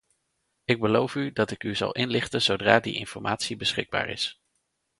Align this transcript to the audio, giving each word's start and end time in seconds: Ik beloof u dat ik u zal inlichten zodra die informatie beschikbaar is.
Ik 0.65 0.79
beloof 0.79 1.15
u 1.15 1.31
dat 1.33 1.51
ik 1.51 1.63
u 1.63 1.75
zal 1.75 1.91
inlichten 1.91 2.41
zodra 2.41 2.79
die 2.79 2.93
informatie 2.93 3.55
beschikbaar 3.57 4.09
is. 4.09 4.41